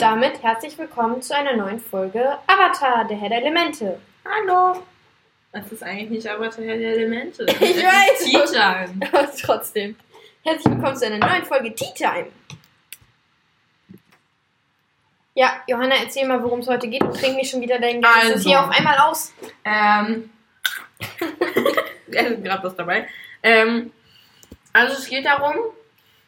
[0.00, 4.00] Und damit herzlich willkommen zu einer neuen Folge Avatar, der Herr der Elemente.
[4.24, 4.82] Hallo!
[5.52, 7.44] Das ist eigentlich nicht Avatar der Elemente.
[7.60, 8.24] Ich weiß.
[8.24, 9.06] Tea Time.
[9.12, 9.96] Aber trotzdem.
[10.42, 12.28] Herzlich willkommen zu einer neuen Folge Tea Time.
[15.34, 17.02] Ja, Johanna, erzähl mal, worum es heute geht.
[17.02, 18.48] Du trinkst mich schon wieder dein ganzes Also.
[18.48, 19.34] hier auf einmal aus.
[19.66, 20.30] Ähm.
[22.10, 23.06] Er ist gerade was dabei.
[23.42, 23.92] Ähm.
[24.72, 25.56] Also es geht darum,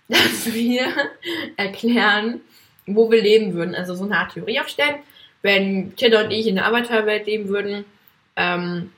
[0.08, 0.92] dass wir
[1.56, 2.42] erklären,
[2.86, 3.74] wo wir leben würden.
[3.74, 4.96] Also so eine Art Theorie aufstellen.
[5.42, 7.84] Wenn Tilda und ich in der Avatar-Welt leben würden,
[8.36, 8.92] ähm,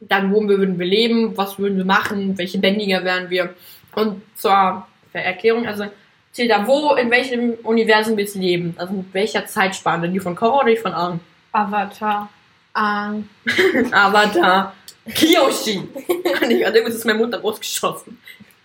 [0.00, 3.54] dann wo wir würden wir leben, was würden wir machen, welche Bändiger wären wir.
[3.94, 5.86] Und zur Erklärung, also
[6.32, 8.74] Tilda, wo, in welchem Universum du leben?
[8.76, 10.08] Also mit welcher Zeitspanne?
[10.08, 11.20] Die von Korra oder die von Aang?
[11.52, 12.28] Avatar.
[12.76, 13.28] Ähm,
[13.92, 14.74] Avatar.
[15.14, 15.82] Kyoshi.
[16.48, 18.18] ich hatte irgendwas ist mein Mund am Brust geschossen.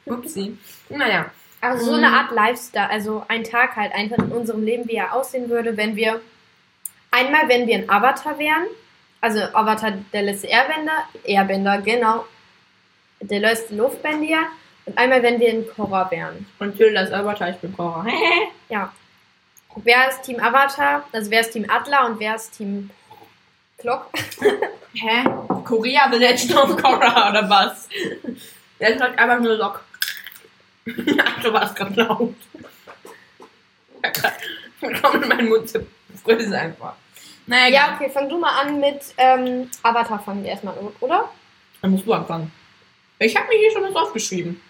[0.05, 0.57] Upsi.
[0.89, 1.31] Naja.
[1.61, 2.03] Also so Mhm.
[2.03, 5.75] eine Art Lifestyle, also ein Tag halt einfach in unserem Leben, wie er aussehen würde,
[5.77, 6.21] wenn wir
[7.11, 8.65] einmal, wenn wir ein Avatar wären,
[9.21, 12.25] also Avatar der letzte Airbender, Airbender, genau,
[13.21, 14.43] der letzte Luftbändiger
[14.85, 16.45] und einmal, wenn wir ein Korra wären.
[16.59, 18.05] Und Tilda ist Avatar, ich bin Korra.
[18.69, 18.93] Ja.
[19.75, 21.03] Wer ist Team Avatar?
[21.11, 22.89] Also wer ist Team Adler und wer ist Team
[23.77, 24.09] Clock?
[24.93, 25.23] Hä?
[25.65, 27.87] Korea The Legend of Korra oder was?
[28.79, 29.83] Der ist halt einfach nur Lock.
[31.25, 32.35] Ach, du warst gerade laut.
[35.01, 35.85] Komm in meinen Mund zu
[36.23, 36.95] friss einfach.
[37.47, 41.29] Naja, Ja, okay, fang du mal an mit ähm, Avatar fangen wir erstmal an, oder?
[41.81, 42.51] Dann musst du anfangen.
[43.19, 44.61] Ich habe mir hier schon was aufgeschrieben.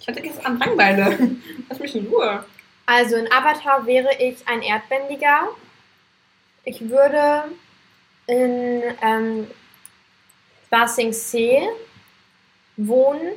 [0.00, 1.36] Ich hatte gestern Langweile.
[1.68, 2.44] Lass mich in Ruhe.
[2.86, 5.48] Also in Avatar wäre ich ein Erdbändiger.
[6.64, 7.44] Ich würde
[8.26, 9.46] in ähm,
[10.70, 11.68] Ba Sing Se
[12.76, 13.32] wohnen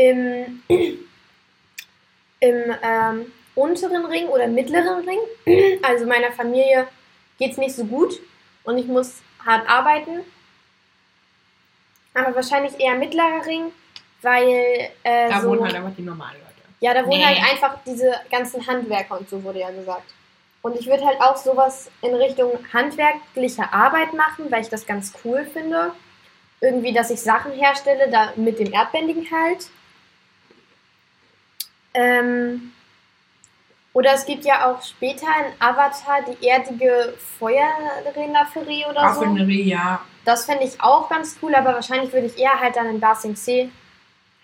[0.00, 0.62] im,
[2.40, 5.78] im ähm, unteren Ring oder mittleren Ring.
[5.82, 6.86] Also meiner Familie
[7.38, 8.18] geht es nicht so gut
[8.64, 10.20] und ich muss hart arbeiten.
[12.14, 13.72] Aber wahrscheinlich eher mittlerer Ring,
[14.22, 16.68] weil äh, Da so, wohnen halt einfach die normalen Leute.
[16.80, 17.24] ja, da wohnen Nee.
[17.24, 20.12] halt einfach diese ganzen Handwerker und so, wurde ja gesagt.
[20.62, 25.12] Und ich würde halt auch sowas in Richtung handwerklicher Arbeit machen, weil ich das ganz
[25.24, 25.92] cool finde.
[26.60, 29.68] Irgendwie, dass ich Sachen herstelle, da mit dem Erdbändigen halt.
[31.94, 32.72] Ähm,
[33.92, 39.24] oder es gibt ja auch später in Avatar die erdige Feuerrendaferie oder so.
[39.24, 40.00] Ja.
[40.24, 43.14] Das fände ich auch ganz cool, aber wahrscheinlich würde ich eher halt dann in Ba
[43.14, 43.68] Sing Se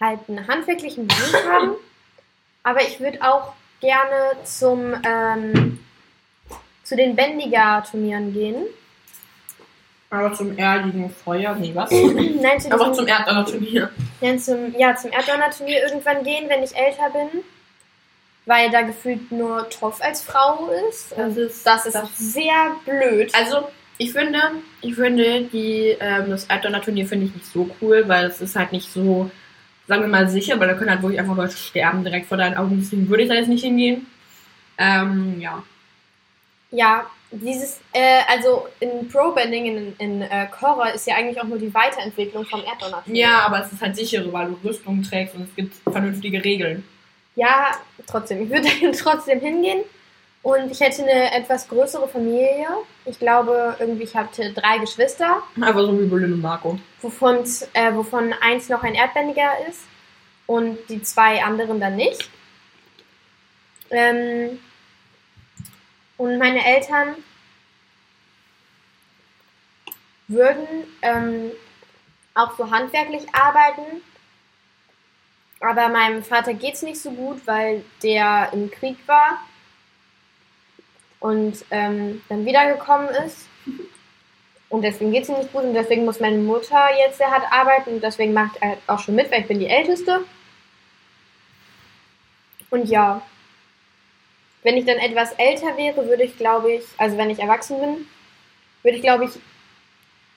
[0.01, 1.73] halt einen handwerklichen Beruf haben.
[2.65, 5.79] Aber ich würde auch gerne zum ähm,
[6.83, 8.67] zu den Bändiger-Turnieren gehen.
[10.09, 11.91] Aber zum erdigen Feuer, nee, was?
[11.91, 13.91] Nein, zu Aber diesem, zum Erdallerturnier.
[14.21, 17.43] Nein, zum, ja, zum Erdonner-Turnier irgendwann gehen, wenn ich älter bin.
[18.45, 21.13] Weil da gefühlt nur Toff als Frau ist.
[21.17, 23.35] Das ist- das ist das- sehr blöd.
[23.35, 23.69] Also,
[23.99, 24.39] ich finde,
[24.83, 28.71] ich finde, die, ähm, das Erdonner-Turnier finde ich nicht so cool, weil es ist halt
[28.73, 29.31] nicht so,
[29.89, 32.57] sagen wir mal, sicher, weil da können halt wirklich einfach Leute sterben direkt vor deinen
[32.57, 34.07] Augen, deswegen würde ich da jetzt nicht hingehen.
[34.79, 35.63] Ähm, ja.
[36.71, 37.07] Ja,
[37.41, 41.73] dieses, äh, also in Pro-Bending in, in äh, Korra ist ja eigentlich auch nur die
[41.73, 43.03] Weiterentwicklung vom Erdonner.
[43.07, 46.85] Ja, aber es ist halt sicherer, weil du Rüstung trägst und es gibt vernünftige Regeln.
[47.35, 47.73] Ja,
[48.07, 48.43] trotzdem.
[48.43, 49.81] Ich würde trotzdem hingehen.
[50.43, 52.69] Und ich hätte eine etwas größere Familie.
[53.05, 56.79] Ich glaube, irgendwie, ich hatte drei Geschwister, Einfach so wie Berlin und Marco.
[57.03, 57.39] wovon,
[57.73, 59.81] äh, wovon eins noch ein Erdbändiger ist
[60.47, 62.31] und die zwei anderen dann nicht.
[63.91, 64.59] Ähm,
[66.19, 67.17] und meine Eltern
[70.29, 70.67] würden
[71.03, 71.53] ähm,
[72.35, 74.03] auch so handwerklich arbeiten.
[75.61, 79.41] Aber meinem Vater geht es nicht so gut, weil der im Krieg war
[81.21, 83.49] und ähm, dann wiedergekommen ist.
[84.69, 87.51] Und deswegen geht es ihm nicht gut und deswegen muss meine Mutter jetzt sehr hart
[87.51, 90.25] arbeiten und deswegen mache ich halt auch schon mit, weil ich bin die Älteste.
[92.71, 93.23] Und ja,
[94.67, 98.09] wenn ich dann etwas älter wäre, würde ich, glaube ich, also wenn ich erwachsen bin,
[98.83, 99.31] würde ich, glaube ich,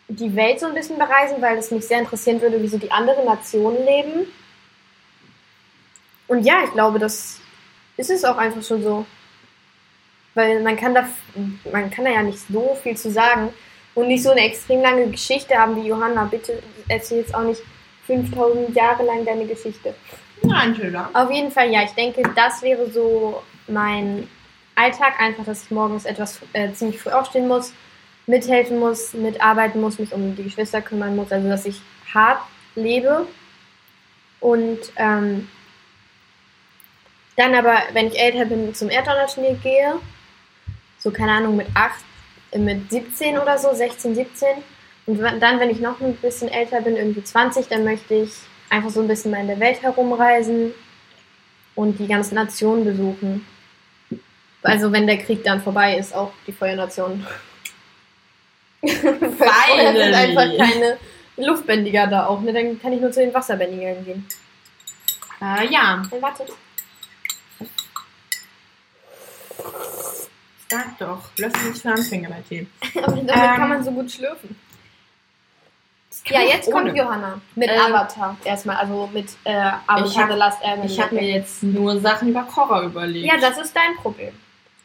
[0.07, 2.91] die Welt so ein bisschen bereisen, weil es mich sehr interessieren würde, wie so die
[2.91, 4.27] anderen Nationen leben.
[6.27, 7.39] Und ja, ich glaube, das
[7.97, 9.03] ist es auch einfach schon so.
[10.35, 11.09] Weil man kann da,
[11.71, 13.51] man kann da ja nicht so viel zu sagen
[13.95, 16.25] und nicht so eine extrem lange Geschichte haben wie Johanna.
[16.25, 17.63] Bitte erzähl jetzt auch nicht
[18.05, 19.95] 5000 Jahre lang deine Geschichte.
[20.43, 21.09] Nein, Tilda.
[21.13, 24.27] Auf jeden Fall, ja, ich denke, das wäre so mein
[24.75, 25.19] Alltag.
[25.19, 27.73] Einfach, dass ich morgens etwas äh, ziemlich früh aufstehen muss,
[28.27, 31.31] mithelfen muss, mitarbeiten muss, mich um die Geschwister kümmern muss.
[31.31, 31.81] Also, dass ich
[32.13, 32.41] hart
[32.75, 33.27] lebe
[34.39, 35.47] und ähm,
[37.35, 39.95] Dann aber, wenn ich älter bin, zum Erdonnerschnee gehe,
[40.97, 41.93] so keine Ahnung, mit 8,
[42.51, 44.47] äh, mit 17 oder so, 16, 17.
[45.05, 48.33] Und dann, wenn ich noch ein bisschen älter bin, irgendwie 20, dann möchte ich
[48.69, 50.73] einfach so ein bisschen mal in der Welt herumreisen
[51.75, 53.45] und die ganzen Nationen besuchen.
[54.63, 57.25] Also wenn der Krieg dann vorbei ist, auch die Feuernation.
[58.85, 60.97] Vorher sind einfach keine
[61.37, 62.51] Luftbändiger da auch, ne?
[62.53, 64.25] Dann kann ich nur zu den Wasserbändigern gehen.
[65.41, 66.45] Äh, ja, Hey, warte.
[70.69, 71.21] sag doch.
[71.37, 72.67] Löffel nicht für Anfänger bei Tee.
[73.01, 74.55] Aber damit Ähm, kann man so gut schlürfen.
[76.27, 76.97] Ja, jetzt kommt Ohne.
[76.97, 77.41] Johanna.
[77.55, 78.37] Mit Ähm, Avatar.
[78.43, 80.85] Erstmal, also mit äh, Avatar Ich hab- The Last Airbender.
[80.91, 83.25] Ich habe mir jetzt nur Sachen über Korra überlegt.
[83.25, 84.33] Ja, das ist dein Problem.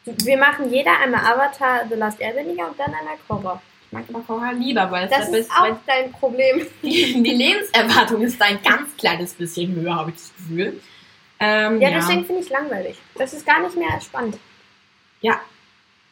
[0.05, 3.61] Wir machen jeder einmal Avatar The Last Airbender und dann einmal Korra.
[3.87, 6.65] ich mag aber Korra lieber, weil Das da ist auch dein Problem.
[6.83, 10.79] die, die Lebenserwartung ist ein ganz kleines bisschen höher, habe ich das Gefühl.
[11.39, 12.97] Ähm, Ja, ja, deswegen finde ich es langweilig.
[13.15, 14.37] Das ist gar nicht mehr spannend.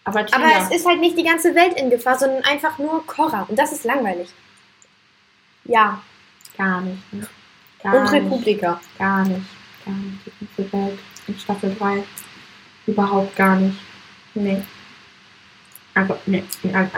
[0.05, 3.05] aber, Aber Tina, es ist halt nicht die ganze Welt in Gefahr, sondern einfach nur
[3.05, 3.45] Korra.
[3.47, 4.29] Und das ist langweilig.
[5.65, 6.01] Ja,
[6.57, 7.13] gar nicht.
[7.13, 7.27] Ne?
[7.81, 8.81] Gar und Republika.
[8.97, 9.45] Gar nicht.
[9.85, 10.19] Gar nicht.
[10.25, 12.03] Die ganze Welt in Staffel 3.
[12.87, 13.77] Überhaupt gar nicht.
[14.35, 14.61] Nee.
[15.95, 16.43] Einfach, nee,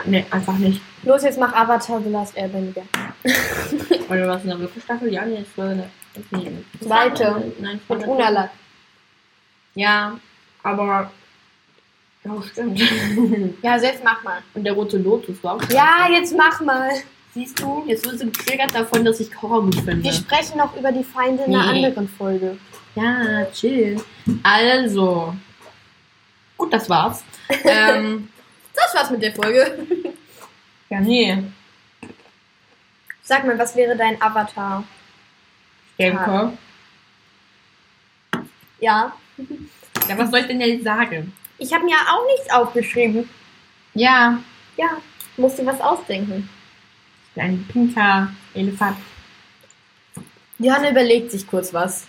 [0.06, 0.80] nee, einfach, nicht.
[1.02, 2.82] Los, jetzt mach Avatar The Last Airbender.
[4.08, 5.12] Oder was in der dritten Staffel?
[5.12, 5.90] Ja, nee, es war eine.
[6.30, 6.50] Nee,
[6.80, 7.52] Zweite.
[7.60, 8.50] Nein, Mit eine- Unala.
[9.74, 10.18] Ja,
[10.62, 11.10] aber.
[12.24, 12.80] Ja, stimmt.
[13.62, 14.38] Ja, selbst mach mal.
[14.54, 15.62] Und der rote Lotus war auch.
[15.70, 16.12] Ja, klasse.
[16.12, 16.90] jetzt mach mal.
[17.34, 20.02] Siehst du, jetzt wirst du getriggert davon, dass ich Korra gut finde.
[20.02, 21.84] Wir sprechen noch über die Feinde in einer Nee.
[21.86, 22.56] anderen Folge.
[22.94, 24.00] Ja, chill.
[24.42, 25.34] Also.
[26.56, 27.22] Gut, das war's.
[27.64, 28.28] ähm,
[28.74, 29.86] Das war's mit der Folge.
[30.90, 31.42] ja, nee.
[33.22, 34.84] Sag mal, was wäre dein Avatar?
[35.98, 36.52] Denke.
[38.80, 39.12] Ja.
[40.08, 41.32] Ja, was soll ich denn jetzt sagen?
[41.58, 43.28] Ich habe mir auch nichts aufgeschrieben.
[43.94, 44.38] Ja,
[44.76, 44.98] Ja,
[45.38, 46.48] musst dir was ausdenken.
[47.36, 48.96] ein pinker Elefant.
[50.58, 52.06] Johanna überlegt sich kurz was.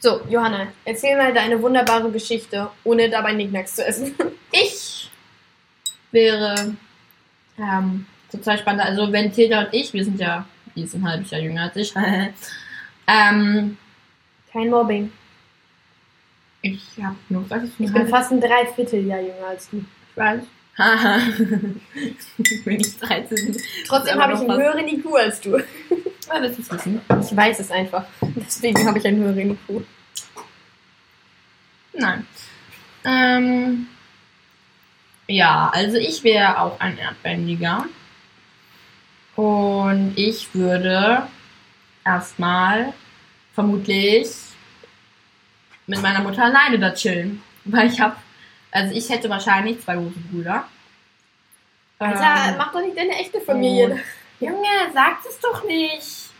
[0.00, 4.14] So, Johanna, erzähl mal deine wunderbare Geschichte, ohne dabei Nicknacks zu essen.
[4.52, 5.08] Ich
[6.10, 6.74] wäre
[7.56, 8.82] ähm, total spannend.
[8.82, 10.44] Also wenn Tilda und ich, wir sind ja,
[10.74, 11.94] die ist ein halbes Jahr jünger als ich.
[13.06, 13.76] ähm,
[14.52, 15.12] Kein Mobbing.
[16.62, 19.84] ich habe nur gesagt, Ich ein bin fast ein Dreivierteljahr jünger als du.
[20.16, 20.42] weiß.
[20.78, 21.18] Haha.
[22.64, 23.56] Bin ich 13.
[23.86, 25.58] Trotzdem Aber habe ich einen höheren IQ als du.
[26.32, 27.00] Ja, das ist wissen.
[27.20, 28.04] Ich weiß es einfach.
[28.20, 29.84] Deswegen habe ich einen höheren IQ.
[31.92, 32.26] Nein.
[33.04, 33.88] Ähm,
[35.26, 37.86] ja, also ich wäre auch ein Erdbändiger.
[39.36, 41.26] Und ich würde
[42.04, 42.92] erstmal
[43.54, 44.28] vermutlich
[45.86, 47.42] mit meiner Mutter alleine da chillen.
[47.64, 48.16] Weil ich habe,
[48.70, 50.64] also ich hätte wahrscheinlich zwei große Brüder.
[51.98, 54.00] Alter, Ähm, mach doch nicht deine echte Familie.
[54.40, 56.30] Junge, sagt es doch nicht.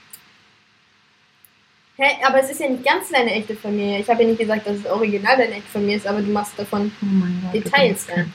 [1.96, 3.98] Hä, aber es ist ja nicht ganz deine echte Familie.
[3.98, 6.58] Ich habe ja nicht gesagt, dass es original deine echte Familie ist, aber du machst
[6.58, 7.54] davon Oh mein Gott.
[7.54, 8.32] Details rein.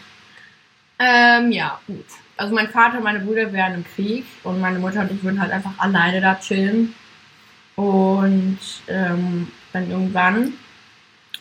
[1.00, 2.06] Ähm, ja, gut.
[2.38, 5.42] Also mein Vater und meine Brüder wären im Krieg und meine Mutter und ich würden
[5.42, 6.94] halt einfach alleine da chillen.
[7.76, 10.54] Und ähm, dann irgendwann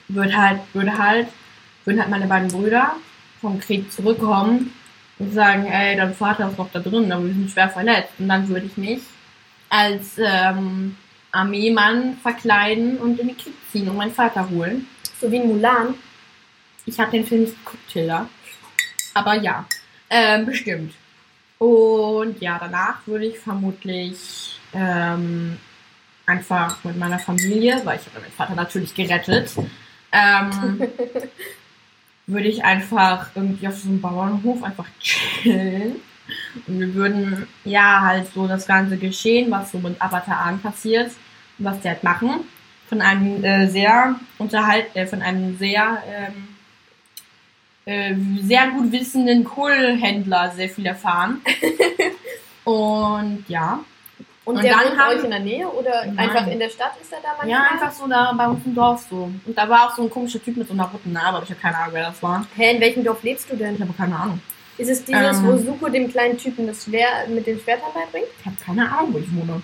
[0.09, 1.29] wird halt, würde halt,
[1.85, 2.97] würden halt meine beiden Brüder
[3.41, 4.73] vom Krieg zurückkommen
[5.19, 8.13] und sagen, ey, dein Vater ist noch da drin, aber wir sind schwer verletzt.
[8.19, 9.01] Und dann würde ich mich
[9.69, 10.97] als ähm,
[11.33, 14.87] Armeemann verkleiden und in den Krieg ziehen und meinen Vater holen.
[15.21, 15.95] So wie in Mulan.
[16.87, 18.29] Ich habe den Film nicht geguckt, Tilda.
[19.15, 19.67] Aber ja,
[20.11, 20.95] ähm, bestimmt.
[21.59, 25.57] Und ja, danach würde ich vermutlich ähm,
[26.27, 29.53] einfach mit meiner Familie, weil ich habe meinen Vater natürlich gerettet,
[30.13, 30.83] ähm,
[32.27, 35.97] würde ich einfach irgendwie auf so einem Bauernhof einfach chillen.
[36.67, 41.11] Und wir würden ja halt so das ganze Geschehen, was so mit Avatar Aang passiert,
[41.59, 42.41] was die halt machen,
[42.89, 46.49] von einem äh, sehr unterhalt, äh, von einem sehr ähm,
[47.87, 51.43] äh, sehr gut wissenden Kohlhändler sehr viel erfahren.
[52.65, 53.85] Und ja.
[54.45, 56.19] Und, Und der dann haben- euch in der Nähe oder Nein.
[56.19, 57.49] einfach in der Stadt ist er da manchmal?
[57.49, 59.31] Ja, einfach so da bei uns im Dorf so.
[59.47, 61.51] Und da war auch so ein komischer Typ mit so einer roten Narbe, aber ich
[61.51, 62.47] habe keine Ahnung, wer das war.
[62.55, 63.75] Hä, in welchem Dorf lebst du denn?
[63.77, 64.41] Ich habe keine Ahnung.
[64.77, 65.47] Ist es dieses, Ähm.
[65.47, 68.27] wo Suko dem kleinen Typen das Schwer mit den Schwertern beibringt?
[68.41, 69.63] Ich habe keine Ahnung, wo ich wohne.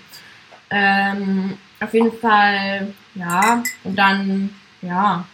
[0.71, 3.63] Ähm, auf jeden Fall, ja.
[3.85, 5.25] Und dann, ja.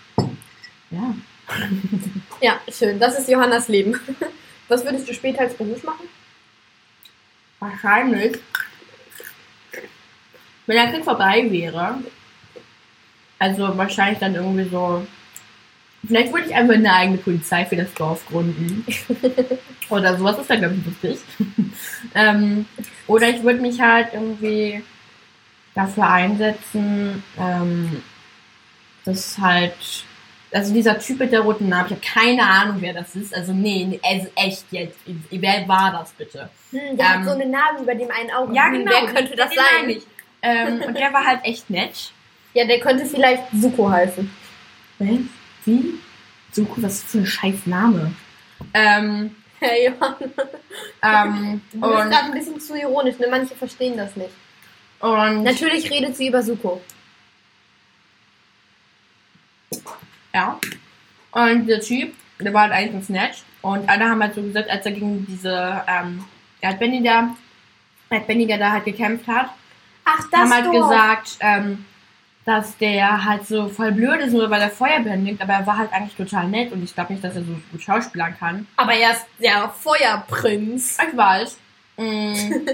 [0.91, 1.15] Ja.
[2.41, 2.99] Ja, schön.
[2.99, 3.99] Das ist Johannas Leben.
[4.69, 6.09] Was würdest du später als Beruf machen?
[7.61, 8.39] Wahrscheinlich,
[10.67, 11.99] wenn der Krieg vorbei wäre,
[13.39, 15.07] also wahrscheinlich dann irgendwie so
[16.07, 18.85] Vielleicht würde ich einfach eine eigene Polizei für das Dorf gründen.
[19.91, 21.19] oder sowas ist da, glaube ich, lustig.
[22.15, 22.67] ähm,
[23.07, 24.85] oder ich würde mich halt irgendwie
[25.75, 28.03] dafür einsetzen, ähm,
[29.05, 30.05] dass halt,
[30.53, 33.35] also dieser Typ mit der roten Narbe, ich habe keine Ahnung, wer das ist.
[33.35, 34.99] Also nee, also echt jetzt.
[35.31, 36.51] Wer war das bitte?
[36.71, 38.55] Hm, der hat Ähm, so eine Narbe über dem einen Auge.
[38.55, 38.93] Ja, Hm, genau.
[38.93, 39.97] Wer könnte das sein?
[40.49, 42.13] Ähm, und der war halt echt nett.
[42.55, 44.31] Ja, der könnte vielleicht Suko heißen.
[44.99, 45.09] Was?
[45.65, 45.95] Wie?
[46.53, 48.13] Suko, was ist für ein scheiß Name?
[48.75, 50.15] Ähm, Hey, Johann.
[51.03, 53.27] ähm, Du bist gerade ein bisschen zu ironisch, ne?
[53.31, 54.31] Manche verstehen das nicht.
[55.01, 56.83] und Natürlich redet sie über Suko.
[60.35, 60.61] Ja.
[61.33, 63.43] Und der Typ, der war halt eigentlich ganz nett.
[63.63, 66.25] Und alle haben halt so gesagt, als er gegen diese ähm,
[66.61, 67.35] Erdbändiger,
[68.11, 69.51] Erdbändiger da halt gekämpft hat,
[70.07, 70.89] Ach, das haben halt Dorf.
[70.89, 71.85] gesagt, ähm,
[72.47, 75.77] dass der halt so voll blöd ist, nur weil er Feuer bändigt, aber er war
[75.77, 78.67] halt eigentlich total nett und ich glaube nicht, dass er so gut schauspielern kann.
[78.77, 80.97] Aber er ist der Feuerprinz.
[81.07, 81.59] Ich weiß.
[81.99, 82.35] Mm.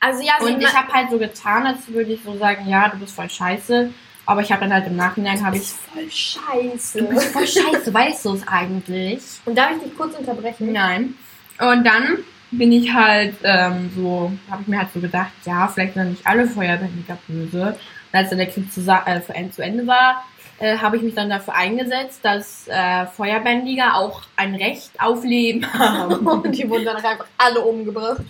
[0.00, 2.90] Also ja, sie Und ich habe halt so getan, als würde ich so sagen, ja,
[2.90, 3.88] du bist voll scheiße.
[4.26, 6.98] Aber ich habe dann halt im Nachhinein habe ich, voll scheiße.
[6.98, 9.22] du bist voll scheiße, weißt du es eigentlich?
[9.46, 10.72] Und darf ich dich kurz unterbrechen?
[10.72, 11.14] Nein.
[11.58, 12.18] Und dann
[12.58, 16.26] bin ich halt ähm, so, habe ich mir halt so gedacht, ja, vielleicht sind nicht
[16.26, 17.76] alle Feuerbändiger böse.
[18.12, 20.24] Und als dann der Krieg zu, äh, zu Ende- war,
[20.58, 25.66] äh, habe ich mich dann dafür eingesetzt, dass äh, Feuerbändiger auch ein Recht auf Leben
[25.78, 26.26] haben.
[26.26, 28.22] Und die wurden dann einfach alle umgebracht.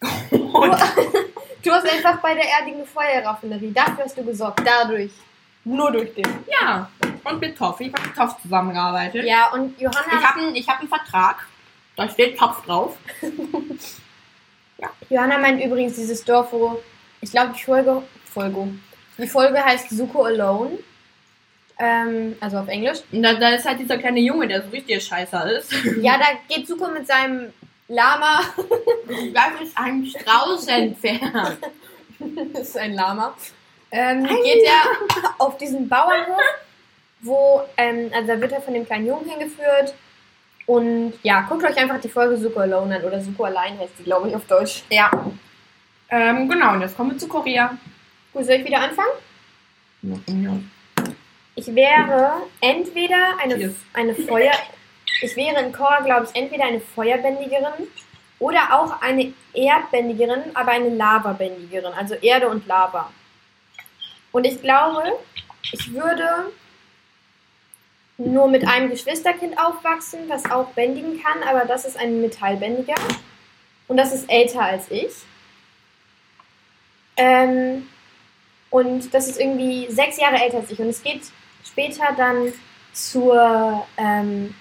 [1.62, 5.10] Du hast einfach bei der erdigen Feuerraffinerie, dafür hast du gesorgt, dadurch.
[5.64, 6.24] Nur durch den.
[6.60, 6.88] ja,
[7.24, 7.80] und mit Toff.
[7.80, 9.24] Ich habe mit Toff zusammengearbeitet.
[9.24, 11.44] Ja, und Johanna, Ich habe einen ich hab einen Vertrag.
[11.96, 12.96] Da steht Topf drauf.
[15.08, 16.82] Johanna meint übrigens dieses Dorf, wo,
[17.20, 18.68] ich glaube, die Folge, Folge,
[19.18, 20.78] die Folge heißt Suko Alone.
[21.78, 22.98] Ähm, also auf Englisch.
[23.12, 25.72] Und da, da ist halt dieser kleine Junge, der so richtig scheißer ist.
[26.00, 27.52] Ja, da geht Suko mit seinem
[27.88, 28.40] Lama.
[29.32, 31.58] Das ist ein Strauß entfernt.
[32.52, 33.34] das ist ein Lama.
[33.90, 36.42] Ähm, geht er auf diesen Bauernhof,
[37.20, 39.94] wo, ähm, also da wird er von dem kleinen Jungen hingeführt.
[40.66, 44.04] Und ja, guckt euch einfach die Folge Suko Alone an oder Suko Allein heißt die,
[44.04, 44.82] glaube ich, auf Deutsch.
[44.90, 45.10] Ja.
[46.10, 47.76] Ähm, genau, und jetzt kommen wir zu Korea.
[48.32, 49.10] Gut, soll ich wieder anfangen?
[51.54, 54.52] Ich wäre entweder eine, eine Feuer.
[55.22, 57.88] Ich wäre in Korra, glaube ich, entweder eine Feuerbändigerin
[58.38, 63.10] oder auch eine Erdbändigerin, aber eine Lavabändigerin, also Erde und Lava.
[64.32, 65.02] Und ich glaube,
[65.72, 66.52] ich würde
[68.18, 72.94] nur mit einem Geschwisterkind aufwachsen, das auch bändigen kann, aber das ist ein Metallbändiger.
[73.88, 75.12] Und das ist älter als ich.
[77.16, 77.86] Ähm,
[78.70, 80.78] und das ist irgendwie sechs Jahre älter als ich.
[80.78, 81.22] Und es geht
[81.64, 82.52] später dann
[82.92, 84.54] zur, ähm,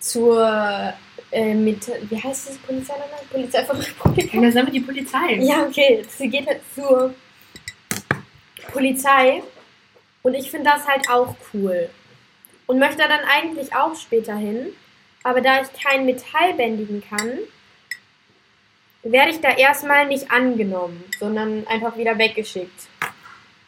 [0.00, 0.94] zur,
[1.30, 3.20] äh, mit, wie heißt das Polizei nochmal?
[3.30, 5.34] Polizei von jetzt sind wir die Polizei.
[5.40, 6.04] Ja, okay.
[6.08, 7.14] Sie geht halt zur
[8.72, 9.42] Polizei.
[10.22, 11.88] Und ich finde das halt auch cool.
[12.70, 14.72] Und möchte da dann eigentlich auch später hin.
[15.24, 17.40] Aber da ich kein Metall bändigen kann,
[19.02, 22.88] werde ich da erstmal nicht angenommen, sondern einfach wieder weggeschickt.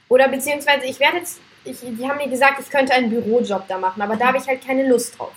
[0.08, 3.76] Oder beziehungsweise ich werde jetzt, ich, die haben mir gesagt, ich könnte einen Bürojob da
[3.76, 5.34] machen, aber da habe ich halt keine Lust drauf.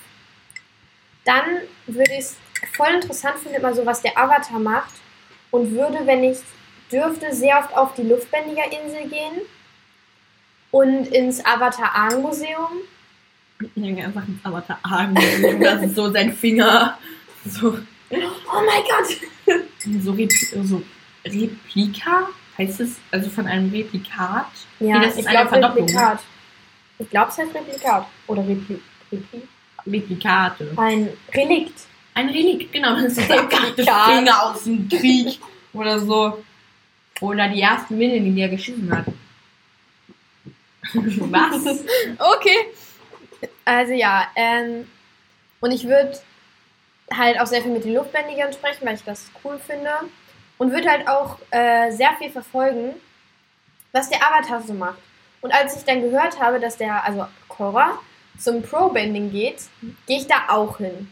[1.24, 2.38] Dann würde ich es
[2.77, 4.93] voll interessant finden, immer so, was der Avatar macht
[5.50, 6.38] und würde, wenn ich
[6.91, 9.41] dürfte, sehr oft auf die Luftbändigerinsel gehen
[10.69, 12.84] und ins Avatar Aang Museum.
[13.62, 15.15] Ich denke einfach ins Avatar Arm.
[15.62, 16.97] Das ist so sein Finger.
[17.45, 17.77] So,
[18.12, 19.62] Oh mein Gott!
[19.79, 20.81] so, so
[21.25, 22.29] Replika?
[22.57, 24.47] Heißt es also von einem Replikat?
[24.79, 25.85] Ja, Nee, das ist ich eine glaube Verdopplung.
[25.88, 26.19] Replikat.
[27.00, 28.07] Ich glaube, es heißt Replikat.
[28.27, 28.79] Oder Repli
[29.12, 29.41] Repli
[29.88, 30.71] Replikate.
[30.77, 31.79] Ein Relikt.
[32.13, 32.95] Ein Relikt, genau.
[32.95, 34.15] Das ist Replikat.
[34.15, 35.39] Finger aus dem Krieg.
[35.74, 36.43] Oder so.
[37.21, 39.05] Oder die ersten Windeln, die er geschissen hat.
[40.93, 41.83] Was?
[42.19, 42.57] Okay.
[43.65, 44.89] Also ja, ähm,
[45.60, 46.18] und ich würde
[47.12, 49.92] halt auch sehr viel mit den Luftbändigern sprechen, weil ich das cool finde.
[50.58, 52.94] Und würde halt auch äh, sehr viel verfolgen,
[53.92, 55.00] was der Avatar so macht.
[55.42, 58.00] Und als ich dann gehört habe, dass der, also Korra,
[58.38, 59.63] zum Pro-Bending geht,
[60.08, 61.12] gehe ich da auch hin.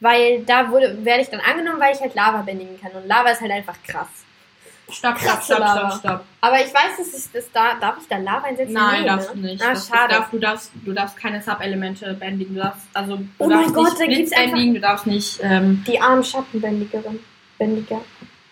[0.00, 2.92] Weil da werde ich dann angenommen, weil ich halt Lava bändigen kann.
[2.92, 4.08] Und Lava ist halt einfach krass.
[4.90, 6.24] Stopp, stopp, stopp, stopp, stopp.
[6.42, 8.74] Aber ich weiß, dass ich das da, darf ich da Lava einsetzen?
[8.74, 9.46] Nein, Nee, darfst du ne?
[9.52, 9.62] nicht.
[9.62, 10.14] Ah, das, das schade.
[10.14, 12.54] darf, du, darfst, du darfst keine Sub-Elemente bändigen.
[12.54, 15.40] Du darfst, also, du Oh mein darfst Gott, nicht da gibt's bändigen, du darfst nicht,
[15.42, 17.18] ähm, Die armen Schattenbändigerin.
[17.58, 18.00] Bändiger.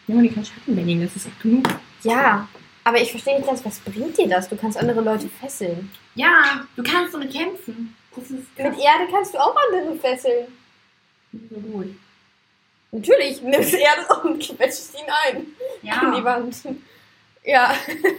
[0.07, 1.69] Junge, die kann Schatten bändigen, das ist auch genug.
[2.03, 2.49] Ja,
[2.85, 4.49] Aber ich verstehe nicht ganz, was bringt dir das?
[4.49, 5.91] Du kannst andere Leute fesseln.
[6.15, 7.95] Ja, du kannst damit kämpfen.
[8.17, 10.47] Das ist Mit Erde kannst du auch andere fesseln.
[11.33, 11.95] so gut.
[12.93, 15.47] Natürlich, nimmst Erde und quetschst ihn ein
[15.91, 16.57] an die Wand.
[17.43, 17.75] Ja.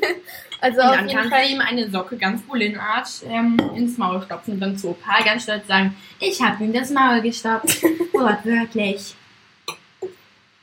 [0.62, 1.46] also Und auf dann jeden kannst Fall.
[1.46, 5.44] du ihm eine Socke ganz Bullenart ähm, ins Maul stopfen und dann zu Opal ganz
[5.44, 7.84] stolz sagen, ich habe ihm das Maul gestopft.
[8.14, 9.16] Wortwörtlich.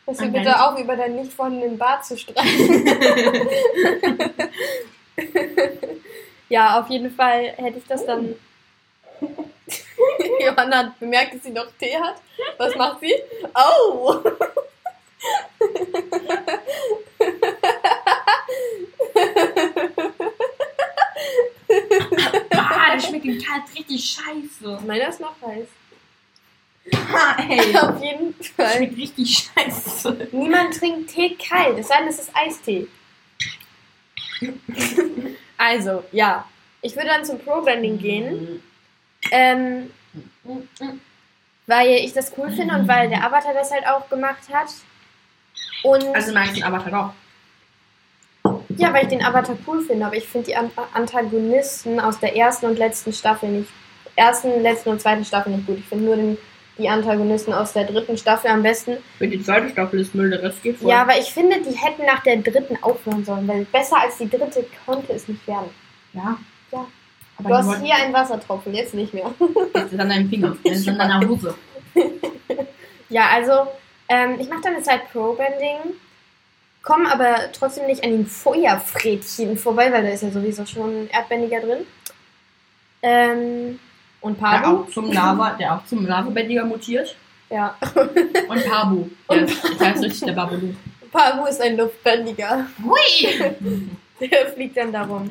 [0.06, 2.88] Hörst du bitte auf, über deinen nicht vorhandenen Bart zu streichen.
[6.48, 8.34] ja, auf jeden Fall hätte ich das dann.
[10.40, 12.16] Johanna hat bemerkt, dass sie noch Tee hat.
[12.59, 13.14] Was macht sie?
[13.54, 14.21] Oh!
[22.52, 24.80] Ah, das schmeckt im Kalt richtig scheiße.
[24.87, 25.66] Meiner ist noch heiß.
[27.12, 27.76] Ah, ey.
[27.76, 28.76] Auf jeden Das Fall.
[28.76, 30.28] schmeckt richtig scheiße.
[30.33, 32.88] Niemand trinkt Tee kalt, es sei denn, es ist Eistee.
[35.59, 36.47] also, ja.
[36.83, 38.62] Ich würde dann zum Pro-Branding gehen,
[39.32, 39.90] ähm,
[41.66, 44.68] weil ich das cool finde und weil der Avatar das halt auch gemacht hat.
[45.82, 47.14] Und Also magst du den Avatar
[48.44, 48.54] doch.
[48.76, 52.36] ja, weil ich den Avatar cool finde, aber ich finde die An Antagonisten aus der
[52.36, 53.70] ersten und letzten Staffel nicht,
[54.16, 55.78] ersten, letzten und zweiten Staffel nicht gut.
[55.78, 56.38] Ich finde nur den,
[56.76, 58.96] die Antagonisten aus der dritten Staffel am besten.
[59.18, 60.90] Für die zweite Staffel ist Müll, der Rest geht voll.
[60.90, 64.28] Ja, aber ich finde, die hätten nach der dritten aufhören sollen, weil besser als die
[64.28, 65.70] dritte konnte es nicht werden.
[66.14, 66.36] Ja.
[67.44, 69.30] Aber Du hast hier einen Wassertropfen, jetzt nicht mehr.
[69.73, 70.56] Das ist an deinem Finger.
[70.64, 71.54] Das ist an deiner Hose.
[73.08, 73.67] Ja, also,
[74.08, 75.95] ähm, ich mache dann Zeit Pro-Bending,
[76.80, 81.10] komme aber trotzdem nicht an den Feuerfrädchen vorbei, weil da ist ja sowieso schon ein
[81.10, 81.86] Erdbändiger drin.
[83.02, 83.80] Ähm,
[84.21, 84.76] und Der Pabu.
[84.82, 87.17] auch zum Lava, der auch zum Lavabändiger mutiert.
[87.49, 87.76] Ja.
[88.49, 89.08] Und Pabu.
[89.28, 90.75] Der ist, das heißt richtig der Babalu.
[91.10, 92.67] Pabu ist ein Luftbändiger.
[92.84, 93.58] Hui!
[94.21, 95.30] Der fliegt dann darum.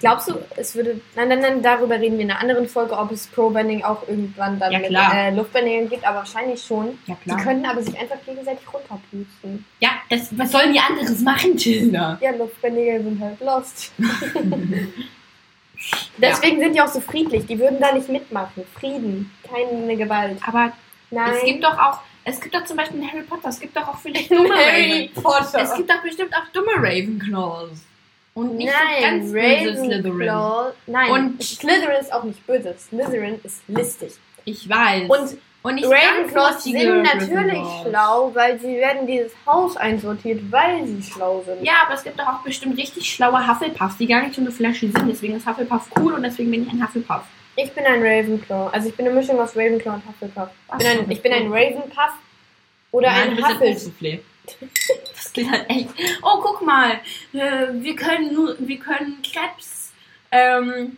[0.00, 1.00] Glaubst du, es würde.
[1.14, 4.58] Nein, nein, nein, darüber reden wir in einer anderen Folge, ob es Pro-Bending auch irgendwann
[4.58, 5.14] dann Ja, mit klar.
[5.14, 6.98] äh, Luftbändingern gibt, aber wahrscheinlich schon.
[7.06, 9.64] Ja, Die könnten aber sich einfach gegenseitig runterpusten.
[9.80, 12.18] Ja, das, was sollen die anderes machen, Tilda?
[12.20, 13.92] Ja, Luftbändiger sind halt lost.
[16.18, 17.46] Deswegen sind die auch so friedlich.
[17.46, 18.64] Die würden da nicht mitmachen.
[18.78, 20.38] Frieden, keine Gewalt.
[20.46, 20.72] Aber
[21.10, 21.32] Nein.
[21.36, 23.86] es gibt doch auch, es gibt doch zum Beispiel in Harry Potter, es gibt doch
[23.86, 25.22] auch vielleicht dumme Harry Raven.
[25.22, 25.60] Potter.
[25.62, 27.70] Es gibt doch bestimmt auch dumme Ravenclaws.
[28.36, 30.72] Und nicht so Nein, ganz böse Slytherin.
[30.86, 32.74] Nein, Und- Slytherin ist auch nicht böse.
[32.78, 34.12] Slytherin ist listig.
[34.44, 35.08] Ich weiß.
[35.08, 41.42] Und und Ravenclaws sind natürlich schlau, weil sie werden dieses Haus einsortiert, weil sie schlau
[41.44, 41.64] sind.
[41.64, 44.52] Ja, aber es gibt doch auch bestimmt richtig schlaue Hufflepuffs, die gar nicht so eine
[44.52, 45.08] Flasche sind.
[45.08, 47.22] Deswegen ist Hufflepuff cool und deswegen bin ich ein Hufflepuff.
[47.56, 48.68] Ich bin ein Ravenclaw.
[48.70, 50.50] Also ich bin eine Mischung aus Ravenclaw und Hufflepuff.
[50.72, 52.12] Ich bin ein, ich bin ein Ravenpuff
[52.92, 53.92] oder Nein, ein Hufflepuff.
[55.36, 55.90] Geht halt echt.
[56.22, 56.92] Oh, guck mal.
[57.34, 59.92] Äh, wir können wir können Krebs
[60.32, 60.96] ähm,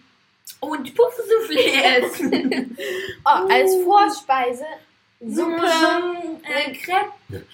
[0.61, 2.77] und Puffsoufflé essen.
[3.25, 3.85] Oh, als Uh.
[3.85, 4.65] Vorspeise
[5.21, 5.67] Suppe.
[6.45, 7.11] äh, Crepe.
[7.29, 7.45] Nein,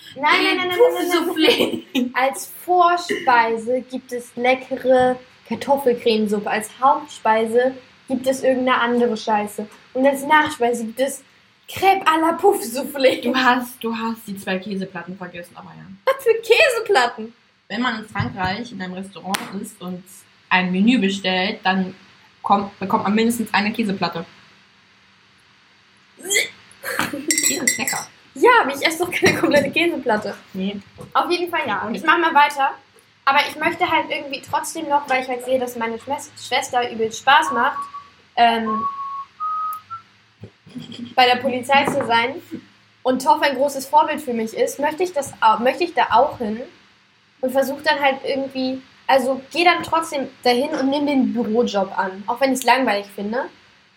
[0.45, 2.11] nein, nein, nein, nein.
[2.15, 5.19] Als Vorspeise gibt es leckere
[5.49, 6.49] Kartoffelcremesuppe.
[6.49, 7.75] Als Hauptspeise
[8.09, 9.67] gibt es irgendeine andere Scheiße.
[9.95, 11.25] Und als Nachspeise gibt es
[11.69, 13.21] Crepe à la Puff-Soufflé.
[13.23, 15.85] Du hast, du hast die zwei Käseplatten vergessen, aber ja.
[16.05, 17.35] Was für Käseplatten?
[17.69, 20.05] Wenn man in Frankreich in einem Restaurant ist und
[20.51, 21.95] ein Menü bestellt, dann
[22.43, 24.25] kommt, bekommt man mindestens eine Käseplatte.
[27.47, 28.07] Käse ist lecker.
[28.35, 30.35] Ja, aber ich esse doch keine komplette Käseplatte.
[30.53, 30.81] Nee.
[31.13, 31.83] Auf jeden Fall ja.
[31.87, 32.73] Und ich mache mal weiter.
[33.25, 37.11] Aber ich möchte halt irgendwie trotzdem noch, weil ich halt sehe, dass meine Schwester übel
[37.11, 37.79] Spaß macht,
[38.37, 38.85] ähm,
[41.15, 42.35] bei der Polizei zu sein
[43.03, 46.39] und Toff ein großes Vorbild für mich ist, möchte ich das möchte ich da auch
[46.39, 46.61] hin
[47.41, 52.23] und versuche dann halt irgendwie, also gehe dann trotzdem dahin und nimm den Bürojob an,
[52.27, 53.45] auch wenn ich es langweilig finde.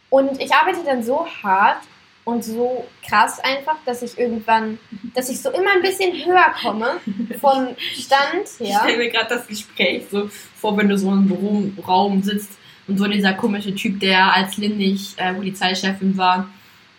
[0.10, 1.80] Und ich arbeite dann so hart
[2.28, 4.78] und so krass einfach, dass ich irgendwann,
[5.16, 6.98] dass ich so immer ein bisschen höher komme
[7.40, 8.82] vom Stand Ich her.
[8.84, 12.52] stelle mir gerade das Gespräch so vor, wenn du so im Büroraum sitzt
[12.88, 16.50] und so dieser komische Typ, der als Lindig äh, Polizeichefin war,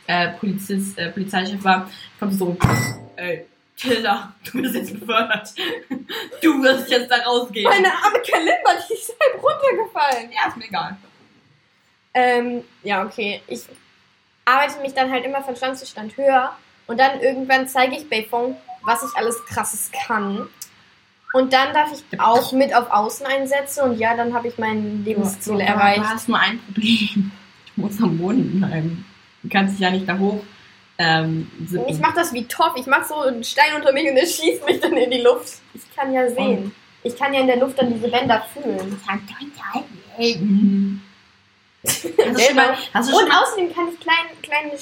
[0.08, 2.56] äh, Polizist, äh, Polizeichef war, kommt so,
[3.16, 5.54] ey, Tilda, du bist jetzt befördert.
[6.42, 7.68] Du wirst jetzt da rausgehen.
[7.68, 10.30] Meine arme Kalimba, die ist halb runtergefallen.
[10.32, 10.96] ja, ist mir egal.
[12.14, 13.42] Ähm, ja, okay.
[13.46, 13.64] Ich
[14.44, 18.08] arbeite mich dann halt immer von Stand zu Stand höher und dann irgendwann zeige ich
[18.08, 20.48] Beifong, was ich alles krasses kann.
[21.34, 25.54] Und dann darf ich auch mit auf Außeneinsätze und ja, dann habe ich mein Lebensziel
[25.54, 25.98] du, erreicht.
[25.98, 27.32] Du hast nur ein Problem.
[27.74, 29.04] Du musst am Boden bleiben.
[29.48, 30.40] Du kannst dich ja nicht da hoch
[30.98, 31.48] ähm.
[31.86, 32.72] Ich mache das wie Toff.
[32.76, 35.60] Ich mache so einen Stein unter mich und er schießt mich dann in die Luft.
[35.72, 36.74] Ich kann ja sehen.
[37.04, 39.00] Ich kann ja in der Luft dann diese Bänder fühlen.
[41.84, 44.72] Hast du schon mal, hast du schon Und mal, außerdem kann ich klein, kleine,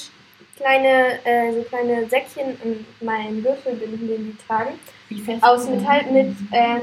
[0.56, 4.78] kleine, äh, so kleine Säckchen in meinen Gürtel binden, den die tragen.
[5.10, 6.80] wie fest Aus Metall mit, äh,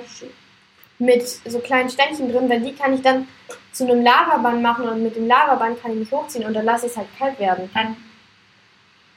[0.99, 3.27] mit so kleinen Ständchen drin, weil die kann ich dann
[3.73, 6.85] zu einem Lavaband machen und mit dem Lavaband kann ich mich hochziehen und dann lasse
[6.85, 7.69] ich es halt kalt werden.
[7.73, 7.97] dann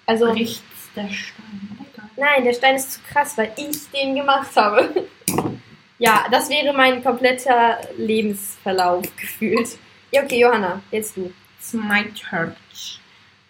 [0.07, 0.63] Also, bricht
[0.97, 1.79] der Stein.
[2.17, 5.07] Nein, der Stein ist zu krass, weil ich den gemacht habe.
[5.99, 9.79] Ja, das wäre mein kompletter Lebensverlauf gefühlt.
[10.11, 11.33] Ja, okay, Johanna, jetzt du.
[11.59, 12.55] It's my turn.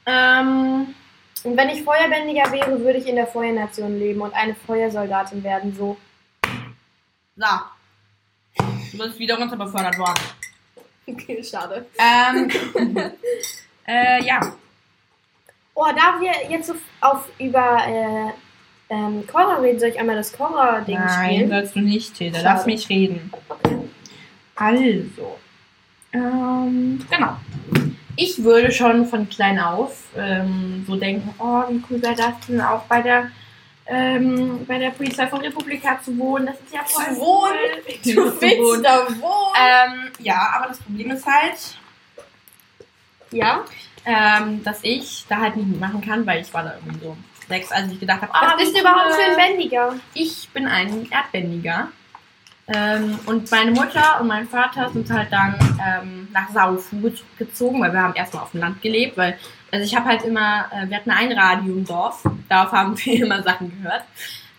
[0.06, 0.94] Ähm,
[1.42, 5.74] Und wenn ich Feuerbändiger wäre, würde ich in der Feuernation leben und eine Feuersoldatin werden,
[5.76, 5.96] so.
[7.36, 7.46] so.
[8.92, 10.20] Du bist wieder runter befördert worden.
[11.06, 11.86] Okay, schade.
[11.98, 12.50] Ähm,
[13.86, 14.40] äh, ja.
[15.74, 20.32] Oh, da wir jetzt so auf über äh, ähm, Korra reden, soll ich einmal das
[20.32, 21.48] Korra-Ding Nein, spielen?
[21.50, 22.16] sollst du nicht.
[22.16, 22.40] Schade.
[22.42, 23.30] Lass mich reden.
[23.48, 23.76] Okay.
[24.54, 25.38] Also,
[26.12, 27.36] ähm, genau.
[28.16, 32.60] Ich würde schon von klein auf ähm, so denken, oh, wie cool wäre das denn
[32.60, 33.30] auch bei der
[33.86, 36.46] ähm, bei der Polizei von Republika zu wohnen.
[36.46, 37.54] Das ist ja voll Zu wohnen?
[37.86, 38.14] cool.
[38.14, 38.82] Du willst wohnen.
[38.82, 39.52] da wohnen?
[39.58, 41.78] Ähm, ja, aber das Problem ist halt,
[43.30, 43.64] ja?
[44.04, 47.16] ähm, dass ich da halt nicht mitmachen kann, weil ich war da irgendwie so
[47.48, 49.94] sechs, als ich gedacht habe, Was ah, bist wie du überhaupt für ein Bändiger?
[50.14, 51.88] Ich bin ein Erdbändiger.
[52.68, 55.54] Ähm, und meine Mutter und mein Vater sind halt dann
[55.86, 59.38] ähm, nach Saufu ge- gezogen, weil wir haben erstmal auf dem Land gelebt, weil
[59.70, 63.22] also ich habe halt immer, äh, wir hatten ein Radio im Dorf, darauf haben wir
[63.24, 64.02] immer Sachen gehört.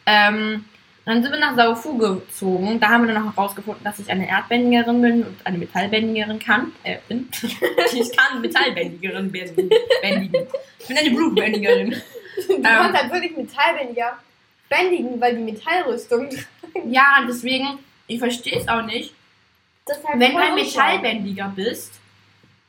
[0.05, 0.63] Ähm,
[1.03, 4.27] dann sind wir nach Saufu gezogen, da haben wir dann auch herausgefunden, dass ich eine
[4.29, 6.71] Erdbändigerin bin und eine Metallbändigerin kann.
[6.83, 7.29] Äh, bin.
[7.41, 9.69] ich kann Metallbändigerin bändigen.
[10.79, 11.91] Ich bin eine Blutbändigerin.
[12.47, 14.17] Du kannst halt wirklich Metallbändiger
[14.69, 16.29] bändigen, weil die Metallrüstung.
[16.89, 19.13] Ja, deswegen, ich verstehe es auch nicht.
[20.15, 20.55] Wenn du ein.
[20.55, 21.93] Metallbändiger bist,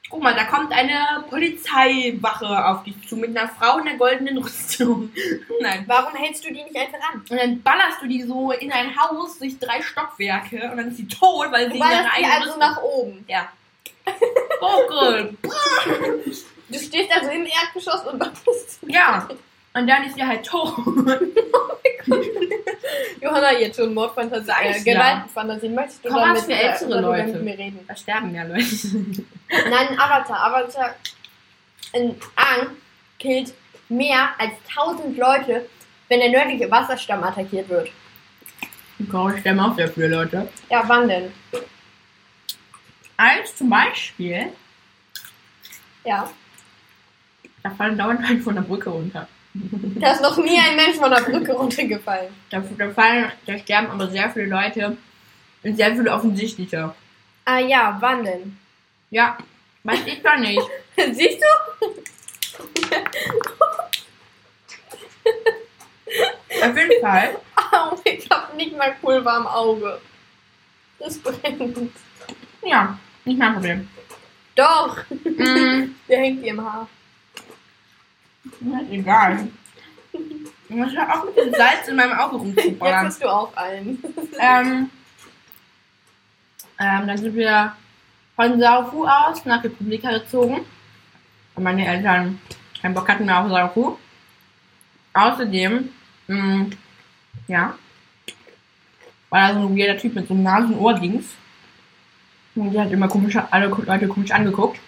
[0.09, 4.39] guck mal, da kommt eine Polizeiwache auf dich zu mit einer Frau in der goldenen
[4.39, 5.11] Rüstung.
[5.61, 5.85] Nein.
[5.87, 7.23] Warum hältst du die nicht einfach an?
[7.29, 10.97] Und dann ballerst du die so in ein Haus durch drei Stockwerke und dann ist
[10.97, 12.61] sie tot, weil sie in ballerst die eigenen also Rüstung...
[12.61, 13.25] nach oben.
[13.29, 13.49] Ja.
[14.61, 15.37] Buckel.
[16.71, 18.81] Du stehst also im Erdgeschoss und ballerst.
[18.87, 19.27] Ja.
[19.73, 20.75] Und dann ist sie halt tot.
[23.21, 24.95] Johanna jetzt schon Mordfantasie, äh, ja.
[24.95, 25.69] Gewaltfantasie.
[25.69, 27.27] Möchtest du Komm, dann was mit, für äh, ältere Leute.
[27.33, 27.81] mit mir reden?
[27.87, 28.65] Da sterben ja Leute.
[29.71, 30.41] Nein, Avatar.
[30.45, 30.95] Avatar
[31.93, 32.77] in Ang
[33.19, 33.55] killt
[33.89, 35.67] mehr als 1000 Leute,
[36.09, 37.91] wenn der nördliche Wasserstamm attackiert wird.
[38.99, 40.49] Ich sterben auch viele Leute.
[40.71, 41.33] Ja, wann denn?
[43.17, 44.53] Als zum Beispiel,
[46.05, 46.31] Ja.
[47.63, 49.29] da fallen dauernd Leute von der Brücke runter.
[50.01, 52.33] Da ist noch nie ein Mensch von der Brücke runtergefallen.
[52.51, 54.97] Da, da fallen, da sterben aber sehr viele Leute
[55.65, 56.95] und sehr viele offensichtliche.
[57.45, 58.57] Ah ja, wann denn?
[59.11, 59.37] Ja,
[59.85, 60.63] weiß ich doch nicht.
[61.13, 61.87] Siehst du?
[66.63, 67.37] Auf jeden Fall.
[67.73, 70.01] Au, ich hab nicht mal Pulver am Auge.
[70.99, 71.93] Das brennt.
[72.65, 73.89] Ja, nicht mein Problem.
[74.55, 76.89] Doch, Mm, der hängt dir im Haar.
[78.91, 79.49] Egal.
[80.13, 83.07] Ich muss ja auch mit dem Salz in meinem Auge Jetzt rumzuballern.
[83.07, 84.03] hast du auch einen.
[84.41, 84.91] Ähm,
[86.81, 87.73] ähm, dann sind wir
[88.37, 90.61] von Saufu aus nach Republika gezogen.
[91.55, 92.39] Weil meine Eltern
[92.81, 93.97] keinen Bock hatten mehr auf Saufu.
[95.15, 95.89] Außerdem,
[96.29, 96.67] mh,
[97.49, 97.75] ja,
[99.31, 101.27] war da so ein weirder Typ mit so einem Nasen-Ohr-Dings.
[102.55, 104.79] Und die hat immer komisch, alle Leute komisch angeguckt.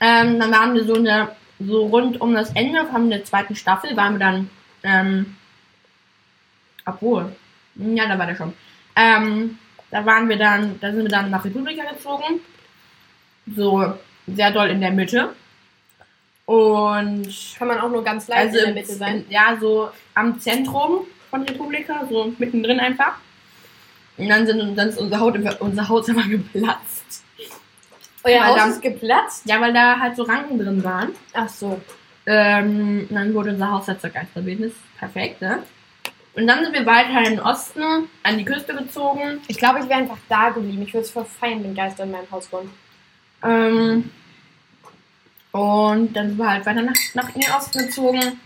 [0.00, 3.54] Ähm, dann waren wir so in der, so rund um das Ende von der zweiten
[3.54, 4.50] Staffel, waren wir dann,
[4.82, 5.36] ähm,
[6.84, 7.34] obwohl,
[7.76, 8.52] ja, da war der schon.
[8.96, 9.58] Ähm,
[9.90, 12.40] da waren wir dann, da sind wir dann nach Republika gezogen.
[13.54, 13.94] So
[14.26, 15.34] sehr doll in der Mitte.
[16.46, 19.24] Und Kann man auch nur ganz leicht also in der Mitte sein.
[19.28, 23.14] ja, so am Zentrum von Republika, so mittendrin einfach.
[24.16, 27.24] Und dann, sind, dann ist unser Haus, unser Haus immer geplatzt.
[28.24, 29.42] Euer Weil Haus da- ist geplatzt?
[29.46, 31.10] Ja, weil da halt so Ranken drin waren.
[31.32, 31.80] Ach so.
[32.26, 34.72] Ähm, dann wurde unser Haus halt zur Geisterbildnis.
[34.98, 35.62] Perfekt, ne?
[36.34, 37.82] Und dann sind wir weiter in den Osten,
[38.22, 39.40] an die Küste gezogen.
[39.48, 40.82] Ich glaube, ich wäre einfach da geblieben.
[40.82, 42.70] Ich würde es verfeiern, wenn Geister in meinem Haus wohnen.
[43.42, 44.10] Ähm,
[45.50, 48.40] und dann sind wir halt weiter nach, nach in den Osten gezogen.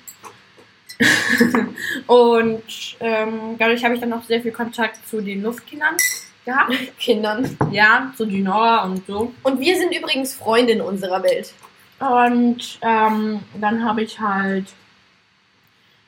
[2.06, 2.62] und
[3.00, 5.96] ähm, dadurch habe ich dann auch sehr viel Kontakt zu den Luftkindern
[6.46, 6.72] gehabt.
[6.98, 7.56] Kindern.
[7.70, 9.34] Ja, zu Dinora und so.
[9.42, 11.52] Und wir sind übrigens Freunde in unserer Welt.
[11.98, 14.66] Und ähm, dann habe ich halt,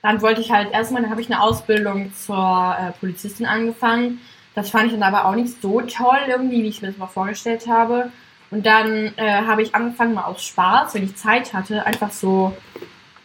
[0.02, 4.20] dann wollte ich halt erstmal, dann habe ich eine Ausbildung zur äh, Polizistin angefangen.
[4.54, 7.06] Das fand ich dann aber auch nicht so toll, irgendwie, wie ich mir das mal
[7.06, 8.10] vorgestellt habe.
[8.50, 12.56] Und dann äh, habe ich angefangen, mal aus Spaß, wenn ich Zeit hatte, einfach so,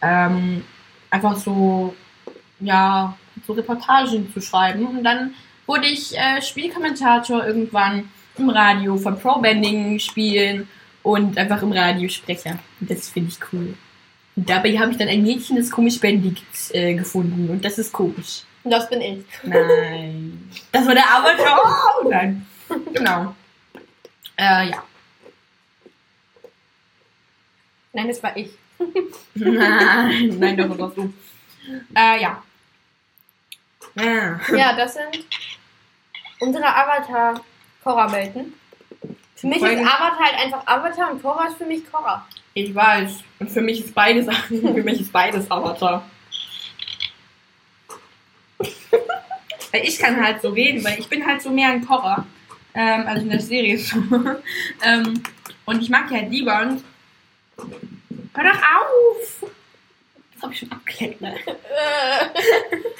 [0.02, 0.62] ähm,
[1.10, 1.94] einfach so,
[2.60, 4.86] ja, so Reportagen zu schreiben.
[4.86, 5.34] Und dann
[5.66, 10.68] wurde ich äh, Spielkommentator irgendwann im Radio von Pro-Banding spielen
[11.02, 12.58] und einfach im Radio spreche.
[12.80, 13.74] Das finde ich cool.
[14.36, 17.48] Und dabei habe ich dann ein Mädchen, das komisch bändigt äh, gefunden.
[17.48, 18.42] Und das ist komisch.
[18.64, 19.24] Das bin ich.
[19.42, 20.50] Nein.
[20.72, 21.60] Das war der Avatar.
[22.02, 22.46] Oh, nein.
[22.92, 23.34] Genau.
[24.36, 24.84] Äh, ja.
[27.92, 28.50] Nein, das war ich.
[29.34, 31.12] Nein, nein, das warst du.
[31.94, 32.42] Äh, ja.
[33.96, 34.40] Ja.
[34.54, 35.24] Ja, das sind
[36.40, 38.54] unsere Avatar-Korra-Welten.
[39.34, 42.26] Für mich ist Avatar halt einfach Avatar und Korra ist für mich Korra.
[42.54, 43.18] Ich weiß.
[43.40, 46.08] Und für mich ist beides, für mich ist beides Avatar.
[49.72, 52.24] weil ich kann halt so reden, weil ich bin halt so mehr ein Korra.
[52.74, 53.96] Ähm, also in der Serie so.
[54.82, 55.22] ähm,
[55.64, 56.84] und ich mag die halt lieber und.
[58.34, 59.50] Hör doch auf!
[60.44, 61.34] Das hab ich schon abgelenkt, ne?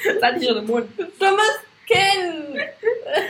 [0.05, 0.89] Das hatte ich schon im Mund.
[0.97, 2.57] Dummes Kind!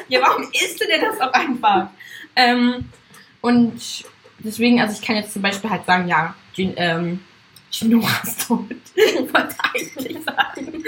[0.07, 1.89] Ja, warum isst du denn das auch einfach?
[2.35, 2.89] Ähm,
[3.41, 3.81] und
[4.39, 7.25] deswegen, also ich kann jetzt zum Beispiel halt sagen, ja, Gin, ähm,
[7.71, 8.65] Ginora ist tot.
[8.95, 10.83] Ich wollte eigentlich sagen.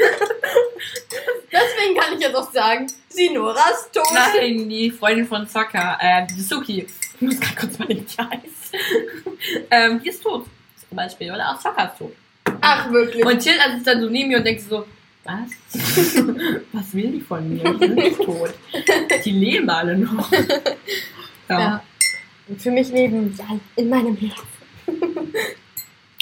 [1.51, 4.07] Deswegen kann ich jetzt auch sagen, Sinoras tot.
[4.13, 6.87] Nein, die Freundin von Sokka, äh, Suki.
[7.15, 8.71] Ich muss gerade kurz mal den Scheiß.
[9.71, 10.45] ähm, die ist tot.
[10.87, 11.31] Zum Beispiel.
[11.31, 12.15] Oder auch Sokka ist tot.
[12.67, 13.25] Ach, wirklich.
[13.25, 14.85] Und Chill also ist dann so neben mir und denkt so,
[15.23, 15.49] was?
[16.73, 17.63] was will die von mir?
[17.73, 18.53] Die sind tot.
[19.23, 20.31] Die leben alle noch.
[20.31, 20.39] Ja.
[21.49, 21.81] Ja.
[22.49, 23.43] Und für mich leben sie
[23.77, 24.47] in meinem Herzen.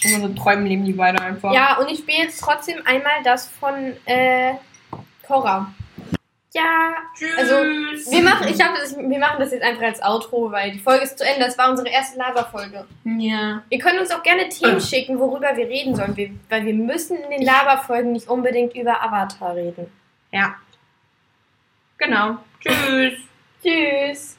[0.03, 1.51] In unseren Träumen leben die beide einfach.
[1.51, 3.73] Ja, und ich spiele jetzt trotzdem einmal das von
[4.05, 4.53] äh,
[5.25, 5.73] Korra.
[6.55, 7.37] Ja, Tschüss.
[7.37, 10.79] also wir machen, ich hab das, wir machen das jetzt einfach als Outro, weil die
[10.79, 11.45] Folge ist zu Ende.
[11.45, 12.85] Das war unsere erste Laberfolge.
[13.03, 13.61] Ja.
[13.69, 14.81] Ihr könnt uns auch gerne Themen Äh.
[14.81, 16.15] schicken, worüber wir reden sollen,
[16.49, 19.91] weil wir müssen in den Laberfolgen nicht unbedingt über Avatar reden.
[20.31, 20.55] Ja.
[21.97, 22.37] Genau.
[22.61, 23.13] Tschüss.
[23.61, 24.37] Tschüss.